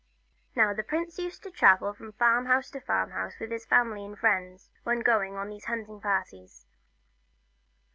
Now 0.55 0.73
the 0.73 0.81
prince 0.81 1.19
used 1.19 1.43
to 1.43 1.51
travel 1.51 1.93
from 1.93 2.13
farm 2.13 2.47
house 2.47 2.71
to 2.71 2.79
farm 2.81 3.11
house 3.11 3.33
with 3.39 3.51
his 3.51 3.67
family 3.67 4.03
and 4.03 4.17
friends, 4.17 4.71
when 4.81 5.01
going 5.01 5.35
on 5.35 5.49
these 5.49 5.65
hunting 5.65 6.01
parties. 6.01 6.65